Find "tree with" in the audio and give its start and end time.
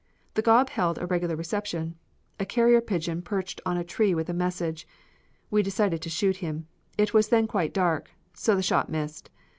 3.83-4.29